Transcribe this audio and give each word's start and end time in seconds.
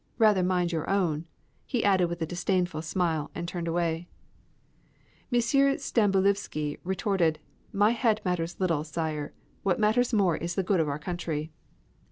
Rather 0.17 0.41
mind 0.41 0.71
your 0.71 0.89
own!" 0.89 1.25
he 1.63 1.83
added 1.83 2.09
with 2.09 2.23
a 2.23 2.25
disdainful 2.25 2.81
smile, 2.81 3.29
and 3.35 3.47
turned 3.47 3.67
away. 3.67 4.07
M. 5.31 5.39
Stambulivski 5.39 6.79
retorted: 6.83 7.37
"My 7.71 7.91
head 7.91 8.19
matters 8.25 8.59
little, 8.59 8.83
Sire. 8.83 9.31
What 9.61 9.79
matters 9.79 10.11
more 10.11 10.37
is 10.37 10.55
the 10.55 10.63
good 10.63 10.79
of 10.79 10.89
our 10.89 10.97
country." 10.97 11.51